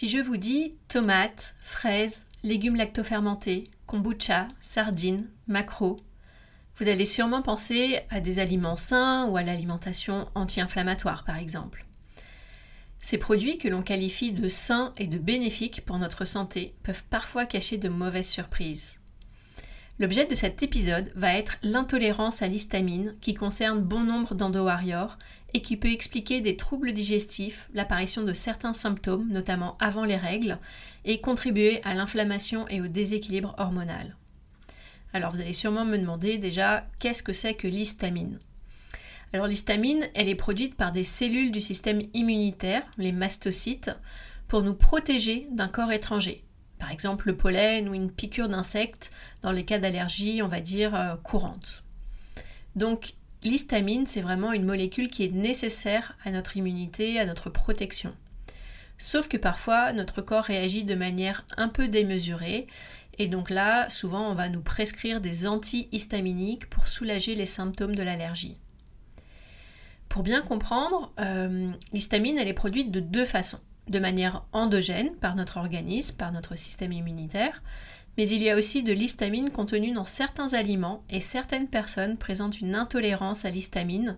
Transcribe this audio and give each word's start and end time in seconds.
Si 0.00 0.08
je 0.08 0.16
vous 0.16 0.38
dis 0.38 0.78
tomates, 0.88 1.56
fraises, 1.60 2.24
légumes 2.42 2.76
lactofermentés, 2.76 3.70
kombucha, 3.84 4.48
sardines, 4.62 5.28
maquereaux, 5.46 6.00
vous 6.78 6.88
allez 6.88 7.04
sûrement 7.04 7.42
penser 7.42 8.00
à 8.08 8.20
des 8.20 8.38
aliments 8.38 8.76
sains 8.76 9.26
ou 9.26 9.36
à 9.36 9.42
l'alimentation 9.42 10.26
anti-inflammatoire 10.34 11.24
par 11.24 11.36
exemple. 11.36 11.84
Ces 12.98 13.18
produits 13.18 13.58
que 13.58 13.68
l'on 13.68 13.82
qualifie 13.82 14.32
de 14.32 14.48
sains 14.48 14.94
et 14.96 15.06
de 15.06 15.18
bénéfiques 15.18 15.84
pour 15.84 15.98
notre 15.98 16.24
santé 16.24 16.74
peuvent 16.82 17.04
parfois 17.10 17.44
cacher 17.44 17.76
de 17.76 17.90
mauvaises 17.90 18.30
surprises. 18.30 18.99
L'objet 20.00 20.24
de 20.24 20.34
cet 20.34 20.62
épisode 20.62 21.12
va 21.14 21.34
être 21.34 21.58
l'intolérance 21.62 22.40
à 22.40 22.46
l'histamine 22.46 23.14
qui 23.20 23.34
concerne 23.34 23.82
bon 23.82 24.00
nombre 24.00 24.34
d'endo-warriors 24.34 25.18
et 25.52 25.60
qui 25.60 25.76
peut 25.76 25.92
expliquer 25.92 26.40
des 26.40 26.56
troubles 26.56 26.94
digestifs, 26.94 27.68
l'apparition 27.74 28.22
de 28.22 28.32
certains 28.32 28.72
symptômes, 28.72 29.28
notamment 29.28 29.76
avant 29.78 30.06
les 30.06 30.16
règles, 30.16 30.58
et 31.04 31.20
contribuer 31.20 31.82
à 31.84 31.92
l'inflammation 31.92 32.66
et 32.68 32.80
au 32.80 32.86
déséquilibre 32.86 33.54
hormonal. 33.58 34.16
Alors 35.12 35.32
vous 35.32 35.40
allez 35.42 35.52
sûrement 35.52 35.84
me 35.84 35.98
demander 35.98 36.38
déjà 36.38 36.86
qu'est-ce 36.98 37.22
que 37.22 37.34
c'est 37.34 37.52
que 37.52 37.68
l'histamine? 37.68 38.38
Alors 39.34 39.48
l'histamine, 39.48 40.08
elle 40.14 40.30
est 40.30 40.34
produite 40.34 40.76
par 40.76 40.92
des 40.92 41.04
cellules 41.04 41.52
du 41.52 41.60
système 41.60 42.00
immunitaire, 42.14 42.90
les 42.96 43.12
mastocytes, 43.12 43.90
pour 44.48 44.62
nous 44.62 44.72
protéger 44.74 45.44
d'un 45.50 45.68
corps 45.68 45.92
étranger. 45.92 46.42
Par 46.80 46.90
exemple 46.90 47.28
le 47.28 47.36
pollen 47.36 47.88
ou 47.88 47.94
une 47.94 48.10
piqûre 48.10 48.48
d'insecte 48.48 49.12
dans 49.42 49.52
les 49.52 49.64
cas 49.64 49.78
d'allergie, 49.78 50.42
on 50.42 50.48
va 50.48 50.60
dire, 50.60 50.94
euh, 50.94 51.14
courante. 51.16 51.84
Donc 52.74 53.14
l'histamine, 53.42 54.06
c'est 54.06 54.22
vraiment 54.22 54.52
une 54.52 54.64
molécule 54.64 55.08
qui 55.08 55.24
est 55.24 55.32
nécessaire 55.32 56.16
à 56.24 56.30
notre 56.30 56.56
immunité, 56.56 57.20
à 57.20 57.26
notre 57.26 57.50
protection. 57.50 58.14
Sauf 58.98 59.28
que 59.28 59.36
parfois, 59.36 59.92
notre 59.92 60.20
corps 60.20 60.44
réagit 60.44 60.84
de 60.84 60.94
manière 60.94 61.46
un 61.56 61.68
peu 61.68 61.88
démesurée. 61.88 62.66
Et 63.18 63.28
donc 63.28 63.50
là, 63.50 63.88
souvent, 63.88 64.30
on 64.30 64.34
va 64.34 64.48
nous 64.48 64.60
prescrire 64.60 65.20
des 65.20 65.46
antihistaminiques 65.46 66.68
pour 66.68 66.88
soulager 66.88 67.34
les 67.34 67.46
symptômes 67.46 67.94
de 67.94 68.02
l'allergie. 68.02 68.56
Pour 70.08 70.22
bien 70.22 70.42
comprendre, 70.42 71.12
euh, 71.20 71.70
l'histamine, 71.92 72.36
elle 72.36 72.48
est 72.48 72.52
produite 72.52 72.90
de 72.90 73.00
deux 73.00 73.24
façons. 73.24 73.60
De 73.90 73.98
manière 73.98 74.44
endogène 74.52 75.14
par 75.16 75.36
notre 75.36 75.58
organisme, 75.58 76.16
par 76.16 76.32
notre 76.32 76.56
système 76.56 76.92
immunitaire, 76.92 77.62
mais 78.16 78.28
il 78.28 78.42
y 78.42 78.48
a 78.48 78.56
aussi 78.56 78.82
de 78.82 78.92
l'histamine 78.92 79.50
contenue 79.50 79.92
dans 79.92 80.04
certains 80.04 80.54
aliments 80.54 81.02
et 81.10 81.20
certaines 81.20 81.68
personnes 81.68 82.16
présentent 82.16 82.60
une 82.60 82.74
intolérance 82.74 83.44
à 83.44 83.50
l'histamine 83.50 84.16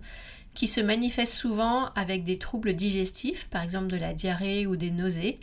qui 0.55 0.69
se 0.69 0.81
manifeste 0.81 1.35
souvent 1.35 1.87
avec 1.95 2.23
des 2.23 2.39
troubles 2.39 2.75
digestifs, 2.75 3.49
par 3.49 3.63
exemple 3.63 3.87
de 3.87 3.97
la 3.97 4.13
diarrhée 4.13 4.67
ou 4.67 4.77
des 4.77 4.91
nausées, 4.91 5.41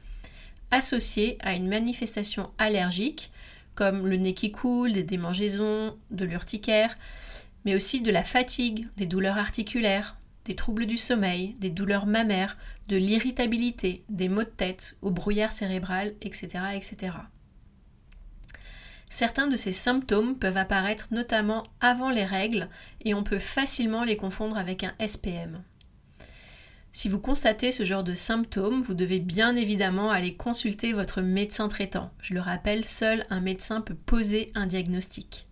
associés 0.71 1.37
à 1.41 1.55
une 1.55 1.67
manifestation 1.67 2.51
allergique 2.59 3.31
comme 3.73 4.05
le 4.07 4.17
nez 4.17 4.33
qui 4.33 4.51
coule, 4.51 4.91
des 4.91 5.03
démangeaisons, 5.03 5.95
de 6.11 6.25
l'urticaire, 6.25 6.93
mais 7.63 7.75
aussi 7.75 8.01
de 8.01 8.11
la 8.11 8.23
fatigue, 8.23 8.87
des 8.97 9.05
douleurs 9.05 9.37
articulaires, 9.37 10.17
des 10.49 10.55
troubles 10.55 10.87
du 10.87 10.97
sommeil, 10.97 11.53
des 11.59 11.69
douleurs 11.69 12.07
mammaires, 12.07 12.57
de 12.87 12.97
l'irritabilité, 12.97 14.03
des 14.09 14.29
maux 14.29 14.43
de 14.43 14.49
tête, 14.49 14.97
au 15.03 15.11
brouillard 15.11 15.51
cérébral, 15.51 16.15
etc., 16.21 16.47
etc. 16.73 17.13
Certains 19.11 19.45
de 19.45 19.55
ces 19.55 19.71
symptômes 19.71 20.39
peuvent 20.39 20.57
apparaître 20.57 21.09
notamment 21.11 21.67
avant 21.81 22.09
les 22.09 22.25
règles 22.25 22.67
et 23.05 23.13
on 23.13 23.23
peut 23.23 23.37
facilement 23.37 24.03
les 24.03 24.17
confondre 24.17 24.57
avec 24.57 24.83
un 24.83 24.95
SPM. 25.05 25.61
Si 26.93 27.09
vous 27.09 27.19
constatez 27.19 27.71
ce 27.71 27.85
genre 27.85 28.03
de 28.03 28.15
symptômes, 28.15 28.81
vous 28.81 28.95
devez 28.95 29.19
bien 29.19 29.55
évidemment 29.55 30.09
aller 30.09 30.33
consulter 30.33 30.93
votre 30.93 31.21
médecin 31.21 31.67
traitant. 31.67 32.11
Je 32.21 32.33
le 32.33 32.41
rappelle, 32.41 32.85
seul 32.85 33.23
un 33.29 33.39
médecin 33.39 33.81
peut 33.81 33.93
poser 33.93 34.51
un 34.55 34.65
diagnostic. 34.65 35.45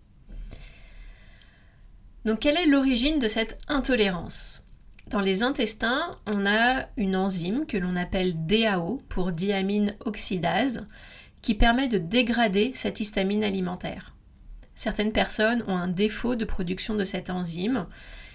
Donc 2.26 2.40
quelle 2.40 2.58
est 2.58 2.66
l'origine 2.66 3.20
de 3.20 3.28
cette 3.28 3.60
intolérance? 3.68 4.67
Dans 5.10 5.22
les 5.22 5.42
intestins, 5.42 6.18
on 6.26 6.46
a 6.46 6.88
une 6.98 7.16
enzyme 7.16 7.66
que 7.66 7.78
l'on 7.78 7.96
appelle 7.96 8.46
DAO 8.46 9.02
pour 9.08 9.32
diamine 9.32 9.96
oxydase 10.02 10.86
qui 11.42 11.54
permet 11.54 11.88
de 11.88 11.98
dégrader 11.98 12.74
cette 12.74 13.00
histamine 13.00 13.44
alimentaire. 13.44 14.14
Certaines 14.76 15.14
personnes 15.14 15.64
ont 15.68 15.78
un 15.78 15.88
défaut 15.88 16.36
de 16.36 16.44
production 16.44 16.94
de 16.94 17.06
cette 17.06 17.30
enzyme 17.30 17.88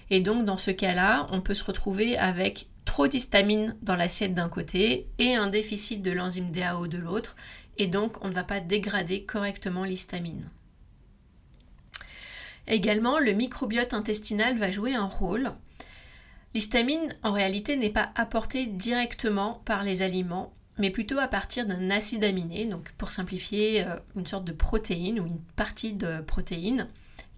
et 0.09 0.21
donc 0.21 0.47
dans 0.47 0.57
ce 0.57 0.71
cas-là, 0.71 1.29
on 1.31 1.43
peut 1.43 1.53
se 1.53 1.65
retrouver 1.65 2.17
avec 2.17 2.69
trop 2.87 3.07
d'histamine 3.07 3.77
dans 3.83 3.97
l'assiette 3.97 4.35
d'un 4.35 4.49
côté 4.49 5.09
et 5.19 5.35
un 5.35 5.49
déficit 5.49 6.01
de 6.01 6.11
l'enzyme 6.11 6.53
DAO 6.53 6.87
de 6.87 6.97
l'autre 6.97 7.37
et 7.77 7.87
donc 7.87 8.17
on 8.25 8.29
ne 8.29 8.35
va 8.35 8.45
pas 8.45 8.61
dégrader 8.61 9.25
correctement 9.25 9.85
l'histamine. 9.85 10.49
Également, 12.67 13.19
le 13.19 13.33
microbiote 13.33 13.93
intestinal 13.93 14.57
va 14.57 14.71
jouer 14.71 14.95
un 14.95 15.07
rôle. 15.07 15.53
L'histamine, 16.55 17.15
en 17.23 17.33
réalité, 17.33 17.77
n'est 17.77 17.91
pas 17.91 18.11
apportée 18.15 18.67
directement 18.67 19.63
par 19.65 19.83
les 19.83 20.03
aliments, 20.03 20.53
mais 20.79 20.91
plutôt 20.91 21.19
à 21.19 21.29
partir 21.29 21.67
d'un 21.67 21.91
acide 21.91 22.25
aminé, 22.25 22.67
donc 22.67 22.93
pour 22.99 23.11
simplifier, 23.11 23.85
euh, 23.85 23.97
une 24.17 24.27
sorte 24.27 24.45
de 24.45 24.53
protéine 24.53 25.21
ou 25.21 25.27
une 25.27 25.41
partie 25.57 25.93
de 25.93 26.21
protéine, 26.21 26.89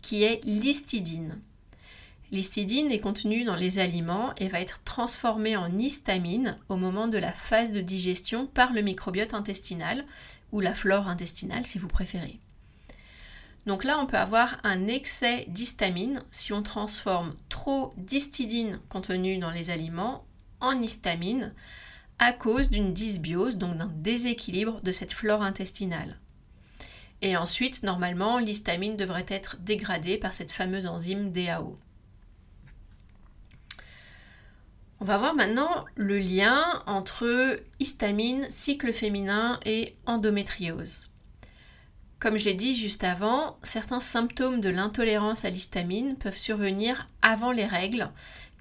qui 0.03 0.23
est 0.23 0.41
l'histidine. 0.45 1.39
L'histidine 2.33 2.91
est 2.91 3.01
contenue 3.01 3.45
dans 3.45 3.55
les 3.55 3.79
aliments 3.79 4.35
et 4.37 4.49
va 4.49 4.61
être 4.61 4.83
transformée 4.83 5.57
en 5.57 5.71
histamine 5.79 6.59
au 6.69 6.77
moment 6.77 7.07
de 7.07 7.19
la 7.19 7.33
phase 7.33 7.71
de 7.71 7.81
digestion 7.81 8.47
par 8.47 8.73
le 8.73 8.83
microbiote 8.83 9.35
intestinal 9.35 10.05
ou 10.51 10.61
la 10.61 10.75
flore 10.75 11.09
intestinale 11.09 11.67
si 11.67 11.79
vous 11.79 11.87
préférez. 11.87 12.41
Donc 13.67 13.85
là, 13.85 13.99
on 13.99 14.07
peut 14.07 14.19
avoir 14.19 14.59
un 14.63 14.87
excès 14.87 15.47
d'histamine 15.49 16.23
si 16.31 16.53
on 16.53 16.63
transforme 16.63 17.35
trop 17.49 17.93
d'histidine 17.97 18.79
contenue 18.89 19.39
dans 19.39 19.51
les 19.51 19.71
aliments 19.71 20.27
en 20.61 20.81
histamine, 20.81 21.55
à 22.19 22.33
cause 22.33 22.71
d'une 22.71 22.93
dysbiose, 22.93 23.57
donc 23.57 23.77
d'un 23.77 23.91
déséquilibre 23.97 24.81
de 24.83 24.93
cette 24.93 25.13
flore 25.13 25.43
intestinale. 25.43 26.19
Et 27.23 27.37
ensuite, 27.37 27.83
normalement, 27.83 28.39
l'histamine 28.39 28.97
devrait 28.97 29.27
être 29.29 29.57
dégradée 29.61 30.19
par 30.19 30.33
cette 30.33 30.53
fameuse 30.53 30.87
enzyme 30.87 31.33
DAO. 31.33 31.79
On 35.01 35.05
va 35.07 35.19
voir 35.19 35.35
maintenant 35.35 35.85
le 35.97 36.19
lien 36.19 36.83
entre 36.87 37.61
histamine, 37.81 38.47
cycle 38.51 38.93
féminin 38.93 39.59
et 39.65 39.97
endométriose. 40.07 41.11
Comme 42.25 42.39
je 42.39 42.47
l'ai 42.47 42.55
dit 42.55 42.75
juste 42.75 43.05
avant, 43.05 43.59
certains 43.63 44.01
symptômes 44.01 44.63
de 44.63 44.71
l'intolérance 44.71 45.45
à 45.45 45.51
l'histamine 45.51 46.17
peuvent 46.17 46.39
survenir 46.39 47.07
avant 47.21 47.53
les 47.53 47.67
règles 47.67 48.09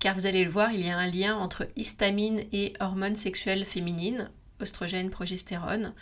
car 0.01 0.15
vous 0.15 0.25
allez 0.25 0.43
le 0.43 0.51
voir, 0.51 0.73
il 0.73 0.85
y 0.85 0.89
a 0.89 0.97
un 0.97 1.07
lien 1.07 1.37
entre 1.37 1.69
histamine 1.77 2.41
et 2.51 2.73
hormones 2.81 3.15
sexuelles 3.15 3.63
féminines, 3.63 4.29
oestrogène, 4.59 5.09
progestérone, 5.09 5.93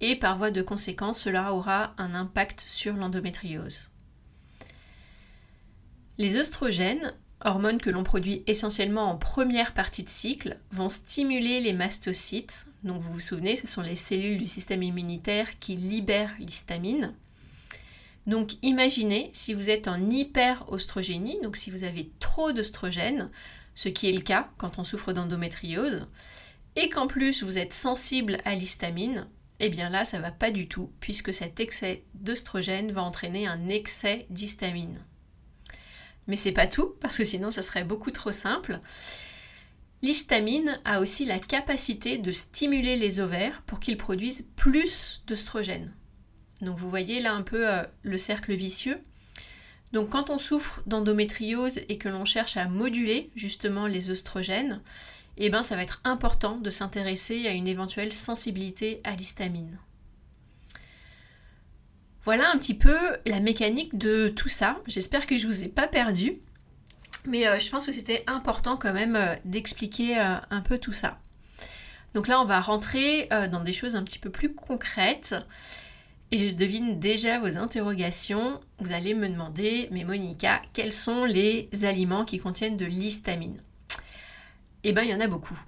et 0.00 0.14
par 0.14 0.38
voie 0.38 0.52
de 0.52 0.62
conséquence, 0.62 1.20
cela 1.20 1.52
aura 1.52 1.92
un 1.98 2.14
impact 2.14 2.62
sur 2.68 2.94
l'endométriose. 2.94 3.90
Les 6.18 6.36
oestrogènes, 6.36 7.14
hormones 7.44 7.80
que 7.80 7.90
l'on 7.90 8.04
produit 8.04 8.42
essentiellement 8.46 9.10
en 9.10 9.16
première 9.16 9.72
partie 9.72 10.02
de 10.02 10.08
cycle, 10.08 10.58
vont 10.72 10.90
stimuler 10.90 11.60
les 11.60 11.72
mastocytes. 11.72 12.66
Donc 12.82 13.00
vous 13.00 13.12
vous 13.12 13.20
souvenez, 13.20 13.56
ce 13.56 13.66
sont 13.66 13.82
les 13.82 13.96
cellules 13.96 14.38
du 14.38 14.46
système 14.46 14.82
immunitaire 14.82 15.58
qui 15.58 15.76
libèrent 15.76 16.34
l'histamine. 16.38 17.14
Donc 18.26 18.52
imaginez 18.62 19.30
si 19.32 19.54
vous 19.54 19.70
êtes 19.70 19.88
en 19.88 20.10
hyperostrogénie, 20.10 21.40
donc 21.42 21.56
si 21.56 21.70
vous 21.70 21.84
avez 21.84 22.10
trop 22.20 22.52
d'oestrogène, 22.52 23.30
ce 23.74 23.88
qui 23.88 24.08
est 24.08 24.12
le 24.12 24.20
cas 24.20 24.50
quand 24.58 24.78
on 24.78 24.84
souffre 24.84 25.12
d'endométriose, 25.12 26.06
et 26.76 26.90
qu'en 26.90 27.06
plus 27.06 27.42
vous 27.42 27.58
êtes 27.58 27.72
sensible 27.72 28.38
à 28.44 28.54
l'histamine, 28.54 29.26
eh 29.60 29.70
bien 29.70 29.88
là 29.88 30.04
ça 30.04 30.18
va 30.18 30.30
pas 30.30 30.50
du 30.50 30.68
tout 30.68 30.90
puisque 31.00 31.32
cet 31.32 31.58
excès 31.60 32.04
d'œstrogène 32.14 32.92
va 32.92 33.02
entraîner 33.02 33.46
un 33.46 33.68
excès 33.68 34.26
d'histamine. 34.28 35.00
Mais 36.28 36.36
c'est 36.36 36.52
pas 36.52 36.68
tout 36.68 36.94
parce 37.00 37.16
que 37.16 37.24
sinon 37.24 37.50
ça 37.50 37.62
serait 37.62 37.84
beaucoup 37.84 38.12
trop 38.12 38.30
simple. 38.30 38.80
L'histamine 40.00 40.80
a 40.84 41.00
aussi 41.00 41.24
la 41.24 41.40
capacité 41.40 42.18
de 42.18 42.30
stimuler 42.30 42.94
les 42.96 43.18
ovaires 43.18 43.62
pour 43.66 43.80
qu'ils 43.80 43.96
produisent 43.96 44.46
plus 44.54 45.24
d'œstrogène. 45.26 45.92
Donc 46.60 46.78
vous 46.78 46.90
voyez 46.90 47.20
là 47.20 47.32
un 47.32 47.42
peu 47.42 47.68
euh, 47.68 47.82
le 48.02 48.18
cercle 48.18 48.54
vicieux. 48.54 49.00
Donc 49.92 50.10
quand 50.10 50.30
on 50.30 50.38
souffre 50.38 50.82
d'endométriose 50.86 51.80
et 51.88 51.98
que 51.98 52.08
l'on 52.08 52.24
cherche 52.24 52.56
à 52.56 52.68
moduler 52.68 53.30
justement 53.34 53.86
les 53.86 54.10
oestrogènes, 54.10 54.82
eh 55.38 55.50
ben 55.50 55.62
ça 55.62 55.76
va 55.76 55.82
être 55.82 56.00
important 56.04 56.58
de 56.58 56.70
s'intéresser 56.70 57.46
à 57.48 57.52
une 57.52 57.68
éventuelle 57.68 58.12
sensibilité 58.12 59.00
à 59.04 59.16
l'histamine. 59.16 59.78
Voilà 62.28 62.52
un 62.52 62.58
petit 62.58 62.74
peu 62.74 62.94
la 63.24 63.40
mécanique 63.40 63.96
de 63.96 64.28
tout 64.28 64.50
ça. 64.50 64.76
J'espère 64.86 65.26
que 65.26 65.38
je 65.38 65.46
ne 65.46 65.50
vous 65.50 65.64
ai 65.64 65.68
pas 65.68 65.88
perdu. 65.88 66.34
Mais 67.26 67.48
euh, 67.48 67.58
je 67.58 67.70
pense 67.70 67.86
que 67.86 67.92
c'était 67.92 68.22
important 68.26 68.76
quand 68.76 68.92
même 68.92 69.16
euh, 69.16 69.34
d'expliquer 69.46 70.18
euh, 70.18 70.34
un 70.50 70.60
peu 70.60 70.76
tout 70.76 70.92
ça. 70.92 71.18
Donc 72.12 72.28
là, 72.28 72.38
on 72.42 72.44
va 72.44 72.60
rentrer 72.60 73.30
dans 73.50 73.60
des 73.60 73.72
choses 73.72 73.96
un 73.96 74.02
petit 74.02 74.18
peu 74.18 74.28
plus 74.28 74.52
concrètes. 74.52 75.36
Et 76.30 76.50
je 76.50 76.54
devine 76.54 77.00
déjà 77.00 77.38
vos 77.38 77.56
interrogations. 77.56 78.60
Vous 78.78 78.92
allez 78.92 79.14
me 79.14 79.30
demander, 79.30 79.88
mais 79.90 80.04
Monica, 80.04 80.60
quels 80.74 80.92
sont 80.92 81.24
les 81.24 81.70
aliments 81.82 82.26
qui 82.26 82.38
contiennent 82.38 82.76
de 82.76 82.84
l'histamine? 82.84 83.62
Eh 84.84 84.92
bien, 84.92 85.02
il 85.02 85.08
y 85.08 85.14
en 85.14 85.20
a 85.20 85.28
beaucoup. 85.28 85.58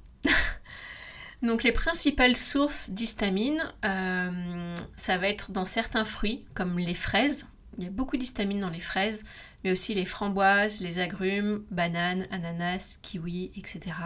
Donc 1.42 1.62
les 1.62 1.72
principales 1.72 2.36
sources 2.36 2.90
d'histamine, 2.90 3.62
euh, 3.84 4.74
ça 4.96 5.16
va 5.16 5.28
être 5.28 5.52
dans 5.52 5.64
certains 5.64 6.04
fruits, 6.04 6.44
comme 6.54 6.78
les 6.78 6.94
fraises. 6.94 7.46
Il 7.78 7.84
y 7.84 7.86
a 7.86 7.90
beaucoup 7.90 8.18
d'histamine 8.18 8.60
dans 8.60 8.68
les 8.68 8.80
fraises, 8.80 9.24
mais 9.64 9.72
aussi 9.72 9.94
les 9.94 10.04
framboises, 10.04 10.80
les 10.80 10.98
agrumes, 10.98 11.64
bananes, 11.70 12.26
ananas, 12.30 12.98
kiwis, 13.00 13.52
etc. 13.56 13.96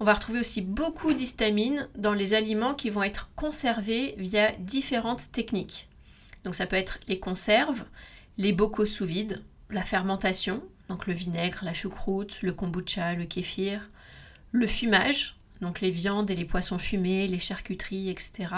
On 0.00 0.04
va 0.04 0.14
retrouver 0.14 0.40
aussi 0.40 0.60
beaucoup 0.60 1.12
d'histamine 1.12 1.88
dans 1.96 2.14
les 2.14 2.34
aliments 2.34 2.74
qui 2.74 2.90
vont 2.90 3.04
être 3.04 3.30
conservés 3.36 4.16
via 4.18 4.50
différentes 4.56 5.30
techniques. 5.30 5.88
Donc 6.42 6.56
ça 6.56 6.66
peut 6.66 6.74
être 6.74 6.98
les 7.06 7.20
conserves, 7.20 7.84
les 8.38 8.52
bocaux 8.52 8.86
sous 8.86 9.04
vide, 9.04 9.44
la 9.70 9.84
fermentation, 9.84 10.64
donc 10.88 11.06
le 11.06 11.12
vinaigre, 11.12 11.60
la 11.62 11.74
choucroute, 11.74 12.42
le 12.42 12.52
kombucha, 12.52 13.14
le 13.14 13.26
kéfir, 13.26 13.88
le 14.50 14.66
fumage, 14.66 15.36
donc 15.62 15.80
les 15.80 15.90
viandes 15.90 16.30
et 16.30 16.34
les 16.34 16.44
poissons 16.44 16.78
fumés, 16.78 17.28
les 17.28 17.38
charcuteries, 17.38 18.10
etc. 18.10 18.54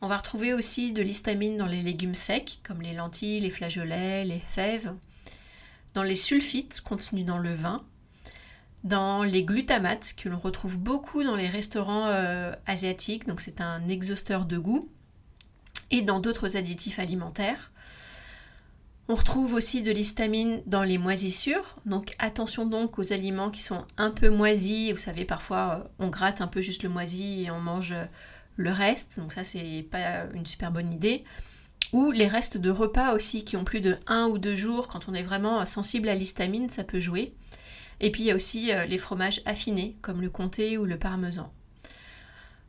On 0.00 0.06
va 0.06 0.16
retrouver 0.16 0.54
aussi 0.54 0.92
de 0.92 1.02
l'histamine 1.02 1.56
dans 1.56 1.66
les 1.66 1.82
légumes 1.82 2.14
secs, 2.14 2.60
comme 2.62 2.80
les 2.80 2.94
lentilles, 2.94 3.40
les 3.40 3.50
flageolets, 3.50 4.24
les 4.24 4.38
fèves, 4.38 4.94
dans 5.94 6.04
les 6.04 6.14
sulfites 6.14 6.80
contenus 6.80 7.24
dans 7.24 7.38
le 7.38 7.52
vin, 7.52 7.84
dans 8.84 9.24
les 9.24 9.44
glutamates 9.44 10.14
que 10.16 10.28
l'on 10.28 10.38
retrouve 10.38 10.78
beaucoup 10.78 11.24
dans 11.24 11.36
les 11.36 11.48
restaurants 11.48 12.06
euh, 12.06 12.52
asiatiques, 12.66 13.26
donc 13.26 13.40
c'est 13.40 13.60
un 13.60 13.88
exhausteur 13.88 14.44
de 14.44 14.58
goût, 14.58 14.88
et 15.90 16.02
dans 16.02 16.20
d'autres 16.20 16.56
additifs 16.56 16.98
alimentaires. 17.00 17.72
On 19.06 19.14
retrouve 19.14 19.52
aussi 19.52 19.82
de 19.82 19.90
l'histamine 19.90 20.62
dans 20.64 20.82
les 20.82 20.96
moisissures, 20.96 21.76
donc 21.84 22.14
attention 22.18 22.64
donc 22.64 22.98
aux 22.98 23.12
aliments 23.12 23.50
qui 23.50 23.62
sont 23.62 23.84
un 23.98 24.10
peu 24.10 24.30
moisis. 24.30 24.92
Vous 24.92 24.98
savez, 24.98 25.26
parfois 25.26 25.84
euh, 25.84 25.88
on 25.98 26.08
gratte 26.08 26.40
un 26.40 26.46
peu 26.46 26.62
juste 26.62 26.82
le 26.84 26.88
moisi 26.88 27.44
et 27.44 27.50
on 27.50 27.60
mange 27.60 27.92
euh, 27.92 28.06
le 28.56 28.70
reste, 28.70 29.20
donc 29.20 29.32
ça 29.32 29.44
c'est 29.44 29.86
pas 29.90 30.24
une 30.32 30.46
super 30.46 30.72
bonne 30.72 30.90
idée. 30.90 31.24
Ou 31.92 32.12
les 32.12 32.26
restes 32.26 32.56
de 32.56 32.70
repas 32.70 33.14
aussi 33.14 33.44
qui 33.44 33.58
ont 33.58 33.64
plus 33.64 33.82
de 33.82 33.98
1 34.06 34.28
ou 34.28 34.38
2 34.38 34.56
jours, 34.56 34.88
quand 34.88 35.06
on 35.06 35.12
est 35.12 35.22
vraiment 35.22 35.66
sensible 35.66 36.08
à 36.08 36.14
l'histamine, 36.14 36.70
ça 36.70 36.82
peut 36.82 37.00
jouer. 37.00 37.34
Et 38.00 38.10
puis 38.10 38.22
il 38.22 38.26
y 38.26 38.30
a 38.30 38.34
aussi 38.34 38.72
euh, 38.72 38.86
les 38.86 38.98
fromages 38.98 39.42
affinés, 39.44 39.96
comme 40.00 40.22
le 40.22 40.30
comté 40.30 40.78
ou 40.78 40.86
le 40.86 40.98
parmesan. 40.98 41.52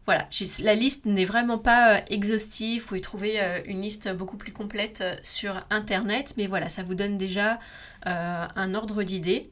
Voilà, 0.05 0.27
la 0.61 0.75
liste 0.75 1.05
n'est 1.05 1.25
vraiment 1.25 1.57
pas 1.57 1.95
euh, 1.95 2.01
exhaustive, 2.09 2.81
vous 2.81 2.87
pouvez 2.89 3.01
trouver 3.01 3.41
euh, 3.41 3.59
une 3.65 3.81
liste 3.81 4.13
beaucoup 4.13 4.37
plus 4.37 4.51
complète 4.51 5.03
sur 5.23 5.65
internet, 5.69 6.35
mais 6.37 6.45
voilà, 6.45 6.69
ça 6.69 6.83
vous 6.83 6.95
donne 6.95 7.17
déjà 7.17 7.59
un 8.05 8.75
ordre 8.75 9.01
d'idée. 9.01 9.49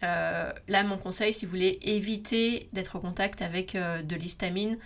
là, 0.00 0.82
mon 0.84 0.96
conseil, 0.96 1.34
si 1.34 1.44
vous 1.44 1.50
voulez 1.50 1.78
éviter 1.82 2.68
d'être 2.72 2.96
en 2.96 3.00
contact 3.00 3.42
avec 3.42 3.76
de 3.76 4.16
l'histamine, 4.16 4.78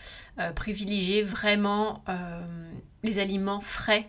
privilégiez 0.57 1.23
vraiment 1.23 2.03
les 3.05 3.21
aliments 3.21 3.61
frais 3.61 4.09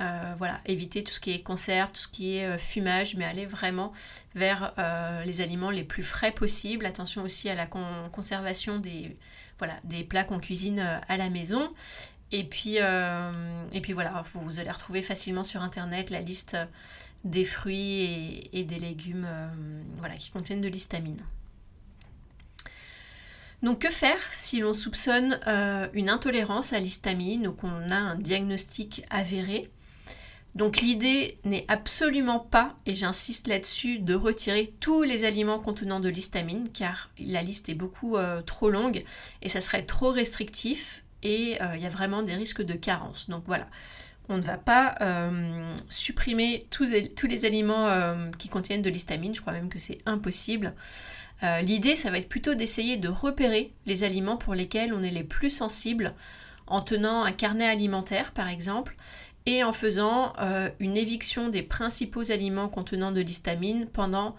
euh, 0.00 0.34
voilà, 0.36 0.60
éviter 0.64 1.02
tout 1.02 1.12
ce 1.12 1.18
qui 1.18 1.32
est 1.32 1.42
conserve, 1.42 1.90
tout 1.90 2.00
ce 2.00 2.08
qui 2.08 2.36
est 2.36 2.46
euh, 2.46 2.56
fumage, 2.56 3.16
mais 3.16 3.24
aller 3.24 3.46
vraiment 3.46 3.92
vers 4.36 4.72
euh, 4.78 5.24
les 5.24 5.40
aliments 5.40 5.70
les 5.70 5.82
plus 5.82 6.04
frais 6.04 6.30
possibles. 6.30 6.86
Attention 6.86 7.22
aussi 7.22 7.48
à 7.48 7.56
la 7.56 7.66
conservation 7.66 8.78
des, 8.78 9.16
voilà, 9.58 9.74
des 9.84 10.04
plats 10.04 10.24
qu'on 10.24 10.40
cuisine 10.40 10.80
à 11.08 11.16
la 11.16 11.30
maison. 11.30 11.72
Et 12.30 12.44
puis, 12.44 12.78
puis 13.82 13.92
voilà, 13.92 14.24
vous, 14.32 14.58
allez 14.58 14.70
retrouver 14.70 15.02
facilement 15.02 15.44
sur 15.44 15.62
internet 15.62 16.10
la 16.10 16.20
liste 16.20 16.56
des 17.24 17.44
fruits 17.44 18.48
et, 18.52 18.64
des 18.64 18.78
légumes 18.78 19.26
voilà, 19.96 20.14
qui 20.16 20.30
contiennent 20.30 20.60
de 20.60 20.68
l'histamine. 20.68 21.20
Donc 23.62 23.80
que 23.80 23.90
faire 23.90 24.20
si 24.30 24.60
l'on 24.60 24.74
soupçonne 24.74 25.40
une 25.94 26.10
intolérance 26.10 26.72
à 26.72 26.80
l'histamine 26.80 27.48
ou 27.48 27.52
qu'on 27.52 27.88
a 27.88 27.96
un 27.96 28.14
diagnostic 28.16 29.04
avéré? 29.10 29.68
Donc 30.54 30.80
l'idée 30.80 31.38
n'est 31.44 31.64
absolument 31.68 32.40
pas, 32.40 32.74
et 32.86 32.94
j'insiste 32.94 33.46
là-dessus, 33.46 33.98
de 33.98 34.14
retirer 34.14 34.74
tous 34.80 35.02
les 35.02 35.24
aliments 35.24 35.58
contenant 35.58 36.00
de 36.00 36.08
l'histamine, 36.08 36.68
car 36.72 37.10
la 37.20 37.42
liste 37.42 37.68
est 37.68 37.74
beaucoup 37.74 38.16
euh, 38.16 38.42
trop 38.42 38.70
longue 38.70 39.04
et 39.42 39.48
ça 39.48 39.60
serait 39.60 39.84
trop 39.84 40.10
restrictif 40.10 41.04
et 41.22 41.62
euh, 41.62 41.76
il 41.76 41.82
y 41.82 41.86
a 41.86 41.90
vraiment 41.90 42.22
des 42.22 42.34
risques 42.34 42.62
de 42.62 42.74
carence. 42.74 43.28
Donc 43.28 43.44
voilà, 43.46 43.68
on 44.28 44.36
ne 44.36 44.42
va 44.42 44.56
pas 44.56 44.96
euh, 45.00 45.76
supprimer 45.90 46.66
tous, 46.70 46.92
tous, 47.14 47.26
les 47.26 47.44
aliments 47.44 47.88
qui 48.38 48.48
contiennent 48.48 48.82
de 48.82 48.90
l'histamine, 48.90 49.34
je 49.34 49.40
crois 49.40 49.52
même 49.52 49.68
que 49.68 49.78
c'est 49.78 49.98
impossible. 50.06 50.74
L'idée, 51.62 51.94
ça 51.94 52.10
va 52.10 52.18
être 52.18 52.28
plutôt 52.28 52.56
d'essayer 52.56 52.96
de 52.96 53.08
repérer 53.08 53.72
les 53.86 54.02
aliments 54.02 54.36
pour 54.36 54.56
lesquels 54.56 54.92
on 54.92 55.04
est 55.04 55.12
les 55.12 55.22
plus 55.22 55.50
sensibles 55.50 56.14
en 56.66 56.80
tenant 56.80 57.22
un 57.22 57.32
carnet 57.32 57.64
alimentaire 57.64 58.32
par 58.32 58.48
exemple 58.48 58.96
et 59.48 59.64
en 59.64 59.72
faisant 59.72 60.34
euh, 60.40 60.68
une 60.78 60.98
éviction 60.98 61.48
des 61.48 61.62
principaux 61.62 62.30
aliments 62.30 62.68
contenant 62.68 63.12
de 63.12 63.22
l'histamine 63.22 63.86
pendant 63.86 64.36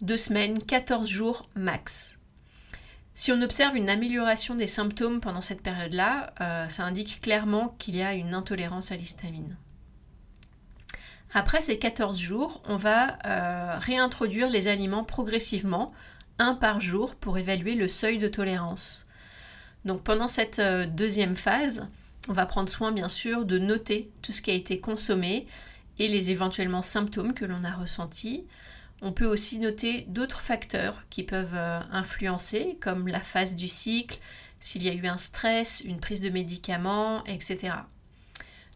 deux 0.00 0.16
semaines, 0.16 0.62
14 0.62 1.08
jours 1.08 1.48
max. 1.56 2.20
Si 3.14 3.32
on 3.32 3.42
observe 3.42 3.76
une 3.76 3.90
amélioration 3.90 4.54
des 4.54 4.68
symptômes 4.68 5.20
pendant 5.20 5.40
cette 5.40 5.60
période-là, 5.60 6.34
euh, 6.40 6.68
ça 6.68 6.84
indique 6.84 7.20
clairement 7.20 7.74
qu'il 7.80 7.96
y 7.96 8.02
a 8.02 8.14
une 8.14 8.32
intolérance 8.32 8.92
à 8.92 8.96
l'histamine. 8.96 9.56
Après 11.34 11.60
ces 11.60 11.80
14 11.80 12.16
jours, 12.16 12.62
on 12.68 12.76
va 12.76 13.18
euh, 13.26 13.76
réintroduire 13.80 14.48
les 14.48 14.68
aliments 14.68 15.02
progressivement, 15.02 15.92
un 16.38 16.54
par 16.54 16.80
jour, 16.80 17.16
pour 17.16 17.38
évaluer 17.38 17.74
le 17.74 17.88
seuil 17.88 18.18
de 18.18 18.28
tolérance. 18.28 19.04
Donc 19.84 20.04
pendant 20.04 20.28
cette 20.28 20.60
deuxième 20.60 21.34
phase, 21.34 21.88
on 22.28 22.32
va 22.32 22.46
prendre 22.46 22.70
soin 22.70 22.92
bien 22.92 23.08
sûr 23.08 23.44
de 23.44 23.58
noter 23.58 24.10
tout 24.22 24.32
ce 24.32 24.42
qui 24.42 24.50
a 24.50 24.54
été 24.54 24.80
consommé 24.80 25.46
et 25.98 26.08
les 26.08 26.30
éventuellement 26.30 26.82
symptômes 26.82 27.34
que 27.34 27.44
l'on 27.44 27.64
a 27.64 27.72
ressentis. 27.72 28.44
On 29.02 29.12
peut 29.12 29.26
aussi 29.26 29.58
noter 29.58 30.02
d'autres 30.08 30.40
facteurs 30.40 31.02
qui 31.10 31.24
peuvent 31.24 31.54
euh, 31.54 31.80
influencer, 31.90 32.78
comme 32.80 33.08
la 33.08 33.20
phase 33.20 33.56
du 33.56 33.66
cycle, 33.66 34.18
s'il 34.60 34.84
y 34.84 34.88
a 34.88 34.94
eu 34.94 35.06
un 35.06 35.18
stress, 35.18 35.80
une 35.80 35.98
prise 35.98 36.20
de 36.20 36.30
médicaments, 36.30 37.24
etc. 37.24 37.74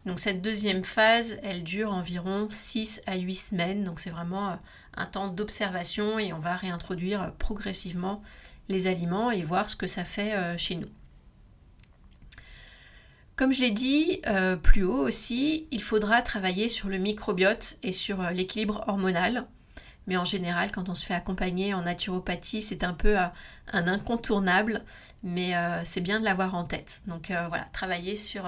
Donc 0.05 0.19
cette 0.19 0.41
deuxième 0.41 0.83
phase, 0.83 1.39
elle 1.43 1.63
dure 1.63 1.93
environ 1.93 2.47
6 2.49 3.03
à 3.07 3.17
8 3.17 3.35
semaines, 3.35 3.83
donc 3.85 4.01
c'est 4.01 4.09
vraiment 4.09 4.51
euh, 4.51 4.55
un 4.95 5.05
temps 5.05 5.29
d'observation 5.29 6.19
et 6.19 6.33
on 6.33 6.39
va 6.39 6.55
réintroduire 6.55 7.33
progressivement 7.39 8.21
les 8.67 8.87
aliments 8.87 9.31
et 9.31 9.43
voir 9.43 9.69
ce 9.69 9.77
que 9.77 9.87
ça 9.87 10.03
fait 10.03 10.33
euh, 10.33 10.57
chez 10.57 10.75
nous. 10.75 10.89
Comme 13.37 13.53
je 13.53 13.61
l'ai 13.61 13.69
dit 13.69 14.19
euh, 14.25 14.55
plus 14.55 14.83
haut 14.83 15.05
aussi, 15.07 15.67
il 15.69 15.83
faudra 15.83 16.23
travailler 16.23 16.69
sur 16.69 16.89
le 16.89 16.97
microbiote 16.97 17.77
et 17.83 17.91
sur 17.91 18.19
euh, 18.19 18.31
l'équilibre 18.31 18.83
hormonal. 18.87 19.45
Mais 20.07 20.17
en 20.17 20.25
général, 20.25 20.71
quand 20.71 20.89
on 20.89 20.95
se 20.95 21.05
fait 21.05 21.13
accompagner 21.13 21.75
en 21.75 21.83
naturopathie, 21.83 22.63
c'est 22.63 22.83
un 22.83 22.95
peu 22.95 23.19
euh, 23.19 23.27
un 23.71 23.87
incontournable, 23.87 24.83
mais 25.21 25.53
c'est 25.83 26.01
bien 26.01 26.19
de 26.19 26.25
l'avoir 26.25 26.55
en 26.55 26.63
tête. 26.63 27.01
Donc 27.07 27.27
voilà, 27.49 27.67
travailler 27.73 28.15
sur 28.15 28.45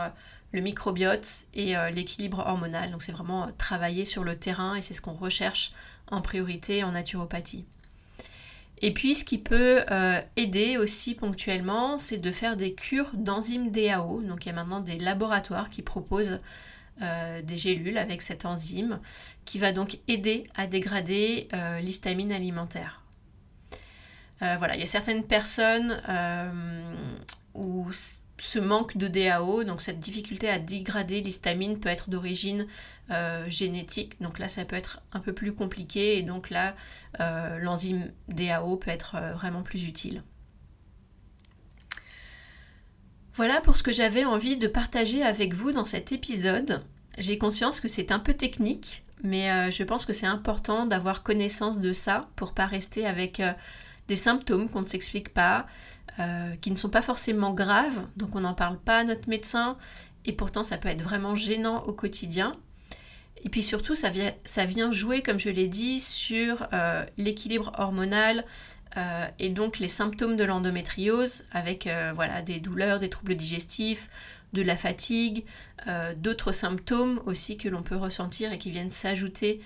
le 0.53 0.61
microbiote 0.61 1.45
et 1.53 1.73
l'équilibre 1.91 2.45
hormonal. 2.47 2.91
Donc 2.91 3.03
c'est 3.03 3.11
vraiment 3.11 3.49
travailler 3.57 4.05
sur 4.05 4.23
le 4.23 4.37
terrain 4.37 4.75
et 4.75 4.81
c'est 4.81 4.93
ce 4.93 5.01
qu'on 5.01 5.13
recherche 5.13 5.73
en 6.09 6.21
priorité 6.21 6.85
en 6.85 6.93
naturopathie. 6.93 7.65
Et 8.81 8.93
puis 8.93 9.15
ce 9.15 9.23
qui 9.23 9.37
peut 9.37 9.83
aider 10.35 10.77
aussi 10.77 11.13
ponctuellement, 11.13 11.97
c'est 11.97 12.17
de 12.17 12.31
faire 12.31 12.55
des 12.55 12.73
cures 12.73 13.11
d'enzymes 13.13 13.71
DAO. 13.71 14.21
Donc 14.21 14.45
il 14.45 14.49
y 14.49 14.51
a 14.51 14.55
maintenant 14.55 14.79
des 14.79 14.97
laboratoires 14.97 15.69
qui 15.69 15.81
proposent 15.81 16.39
des 16.99 17.55
gélules 17.55 17.97
avec 17.97 18.21
cette 18.21 18.45
enzyme 18.45 18.99
qui 19.43 19.59
va 19.59 19.73
donc 19.73 19.99
aider 20.07 20.47
à 20.55 20.65
dégrader 20.67 21.49
l'histamine 21.81 22.31
alimentaire. 22.31 23.03
Euh, 24.41 24.55
voilà, 24.57 24.75
il 24.75 24.79
y 24.79 24.83
a 24.83 24.87
certaines 24.87 25.23
personnes 25.23 26.01
euh, 26.07 26.95
où 27.53 27.87
ce 28.39 28.59
manque 28.59 28.97
de 28.97 29.07
DAO, 29.07 29.63
donc 29.63 29.81
cette 29.81 29.99
difficulté 29.99 30.49
à 30.49 30.59
dégrader 30.59 31.21
l'histamine 31.21 31.79
peut 31.79 31.89
être 31.89 32.09
d'origine 32.09 32.67
euh, 33.11 33.49
génétique. 33.49 34.21
Donc 34.21 34.39
là, 34.39 34.49
ça 34.49 34.65
peut 34.65 34.75
être 34.75 35.01
un 35.11 35.19
peu 35.19 35.33
plus 35.33 35.53
compliqué 35.53 36.17
et 36.17 36.23
donc 36.23 36.49
là, 36.49 36.75
l'enzyme 37.59 38.11
DAO 38.27 38.77
peut 38.77 38.91
être 38.91 39.17
vraiment 39.35 39.61
plus 39.61 39.83
utile. 39.83 40.23
Voilà 43.33 43.61
pour 43.61 43.77
ce 43.77 43.83
que 43.83 43.91
j'avais 43.91 44.25
envie 44.25 44.57
de 44.57 44.67
partager 44.67 45.23
avec 45.23 45.53
vous 45.53 45.71
dans 45.71 45.85
cet 45.85 46.11
épisode. 46.11 46.83
J'ai 47.17 47.37
conscience 47.37 47.79
que 47.79 47.87
c'est 47.87 48.11
un 48.11 48.19
peu 48.19 48.33
technique, 48.33 49.03
mais 49.23 49.71
je 49.71 49.83
pense 49.83 50.05
que 50.05 50.13
c'est 50.13 50.25
important 50.25 50.85
d'avoir 50.85 51.23
connaissance 51.23 51.79
de 51.79 51.93
ça 51.93 52.29
pour 52.35 52.53
pas 52.53 52.65
rester 52.65 53.05
avec 53.05 53.41
des 54.09 54.15
symptômes 54.15 54.67
qu'on 54.69 54.81
ne 54.81 54.87
s'explique 54.87 55.29
pas, 55.29 55.67
euh, 56.19 56.55
qui 56.59 56.71
ne 56.71 56.75
sont 56.75 56.89
pas 56.89 57.03
forcément 57.03 57.53
graves, 57.53 58.01
donc 58.17 58.35
on 58.35 58.41
n'en 58.41 58.55
parle 58.55 58.77
pas 58.77 58.97
à 58.97 59.03
notre 59.05 59.29
médecin, 59.29 59.77
et 60.25 60.33
pourtant 60.33 60.63
ça 60.63 60.77
peut 60.77 60.89
être 60.89 61.03
vraiment 61.03 61.35
gênant 61.35 61.83
au 61.83 61.93
quotidien. 61.93 62.57
Et 63.43 63.49
puis 63.49 63.63
surtout, 63.63 63.95
ça 63.95 64.09
vient, 64.09 64.33
ça 64.43 64.65
vient 64.65 64.91
jouer, 64.91 65.21
comme 65.21 65.39
je 65.39 65.49
l'ai 65.49 65.69
dit, 65.69 66.01
sur 66.01 66.67
euh, 66.73 67.05
l'équilibre 67.15 67.71
hormonal 67.77 68.43
euh, 68.97 69.27
et 69.37 69.49
donc 69.49 69.79
les 69.79 69.87
symptômes 69.87 70.35
de 70.35 70.43
l'endométriose, 70.43 71.45
avec 71.51 71.87
voilà, 72.15 72.41
des 72.41 72.59
douleurs, 72.59 72.99
des 72.99 73.09
troubles 73.09 73.35
digestifs, 73.35 74.09
de 74.51 74.63
la 74.63 74.75
fatigue, 74.75 75.45
d'autres 76.17 76.51
symptômes 76.51 77.21
aussi 77.27 77.55
que 77.55 77.69
l'on 77.69 77.83
peut 77.83 77.95
ressentir 77.95 78.51
et 78.51 78.57
qui 78.57 78.71
viennent 78.71 78.89
s'ajouter 78.89 79.61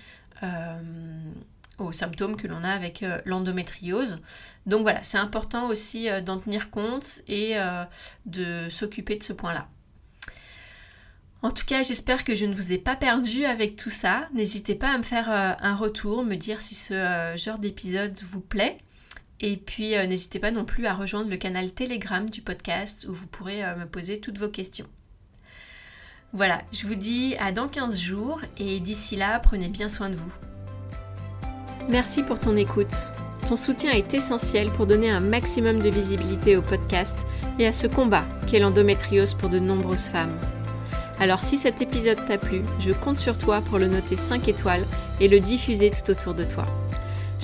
aux 1.78 1.92
symptômes 1.92 2.36
que 2.36 2.46
l'on 2.46 2.64
a 2.64 2.70
avec 2.70 3.02
euh, 3.02 3.20
l'endométriose. 3.24 4.20
Donc 4.66 4.82
voilà, 4.82 5.02
c'est 5.02 5.18
important 5.18 5.68
aussi 5.68 6.08
euh, 6.08 6.20
d'en 6.20 6.38
tenir 6.38 6.70
compte 6.70 7.20
et 7.28 7.52
euh, 7.56 7.84
de 8.26 8.68
s'occuper 8.70 9.16
de 9.16 9.22
ce 9.22 9.32
point-là. 9.32 9.68
En 11.42 11.50
tout 11.50 11.66
cas, 11.66 11.82
j'espère 11.82 12.24
que 12.24 12.34
je 12.34 12.46
ne 12.46 12.54
vous 12.54 12.72
ai 12.72 12.78
pas 12.78 12.96
perdu 12.96 13.44
avec 13.44 13.76
tout 13.76 13.90
ça. 13.90 14.28
N'hésitez 14.32 14.74
pas 14.74 14.92
à 14.92 14.96
me 14.96 15.02
faire 15.02 15.28
un 15.28 15.76
retour, 15.76 16.24
me 16.24 16.36
dire 16.36 16.62
si 16.62 16.74
ce 16.74 17.34
genre 17.36 17.58
d'épisode 17.58 18.18
vous 18.22 18.40
plaît. 18.40 18.78
Et 19.40 19.58
puis 19.58 19.90
n'hésitez 19.90 20.38
pas 20.38 20.52
non 20.52 20.64
plus 20.64 20.86
à 20.86 20.94
rejoindre 20.94 21.28
le 21.28 21.36
canal 21.36 21.70
Telegram 21.70 22.30
du 22.30 22.40
podcast 22.40 23.04
où 23.10 23.12
vous 23.12 23.26
pourrez 23.26 23.60
me 23.76 23.84
poser 23.84 24.20
toutes 24.20 24.38
vos 24.38 24.48
questions. 24.48 24.86
Voilà, 26.32 26.62
je 26.72 26.86
vous 26.86 26.94
dis 26.96 27.36
à 27.38 27.52
dans 27.52 27.68
15 27.68 28.00
jours 28.00 28.40
et 28.56 28.80
d'ici 28.80 29.14
là, 29.14 29.38
prenez 29.38 29.68
bien 29.68 29.90
soin 29.90 30.08
de 30.08 30.16
vous. 30.16 30.53
Merci 31.88 32.22
pour 32.22 32.40
ton 32.40 32.56
écoute. 32.56 32.86
Ton 33.46 33.56
soutien 33.56 33.92
est 33.92 34.14
essentiel 34.14 34.70
pour 34.70 34.86
donner 34.86 35.10
un 35.10 35.20
maximum 35.20 35.80
de 35.80 35.90
visibilité 35.90 36.56
au 36.56 36.62
podcast 36.62 37.18
et 37.58 37.66
à 37.66 37.72
ce 37.72 37.86
combat 37.86 38.24
qu'est 38.46 38.58
l'endométriose 38.58 39.34
pour 39.34 39.50
de 39.50 39.58
nombreuses 39.58 40.06
femmes. 40.06 40.34
Alors 41.20 41.40
si 41.40 41.58
cet 41.58 41.82
épisode 41.82 42.24
t'a 42.24 42.38
plu, 42.38 42.62
je 42.78 42.92
compte 42.92 43.18
sur 43.18 43.36
toi 43.36 43.60
pour 43.60 43.78
le 43.78 43.88
noter 43.88 44.16
5 44.16 44.48
étoiles 44.48 44.84
et 45.20 45.28
le 45.28 45.40
diffuser 45.40 45.90
tout 45.90 46.10
autour 46.10 46.34
de 46.34 46.44
toi. 46.44 46.64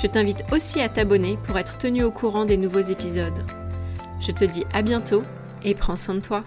Je 0.03 0.07
t'invite 0.07 0.45
aussi 0.53 0.81
à 0.81 0.89
t'abonner 0.89 1.39
pour 1.47 1.59
être 1.59 1.77
tenu 1.77 2.03
au 2.03 2.11
courant 2.11 2.47
des 2.47 2.57
nouveaux 2.57 2.81
épisodes. 2.81 3.45
Je 4.21 4.33
te 4.33 4.45
dis 4.45 4.65
à 4.73 4.81
bientôt 4.81 5.23
et 5.63 5.75
prends 5.75 5.97
soin 5.97 6.15
de 6.15 6.21
toi. 6.21 6.45